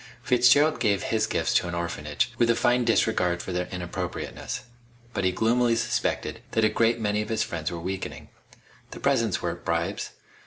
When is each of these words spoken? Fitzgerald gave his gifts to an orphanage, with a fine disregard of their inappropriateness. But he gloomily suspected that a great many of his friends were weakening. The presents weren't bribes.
Fitzgerald 0.23 0.79
gave 0.79 1.03
his 1.03 1.27
gifts 1.27 1.53
to 1.53 1.67
an 1.67 1.75
orphanage, 1.75 2.33
with 2.39 2.49
a 2.49 2.55
fine 2.55 2.83
disregard 2.83 3.47
of 3.47 3.53
their 3.53 3.67
inappropriateness. 3.67 4.61
But 5.13 5.25
he 5.25 5.31
gloomily 5.31 5.75
suspected 5.75 6.41
that 6.53 6.65
a 6.65 6.69
great 6.69 6.99
many 6.99 7.21
of 7.21 7.29
his 7.29 7.43
friends 7.43 7.69
were 7.71 7.79
weakening. 7.79 8.29
The 8.89 8.99
presents 8.99 9.43
weren't 9.43 9.63
bribes. 9.63 10.09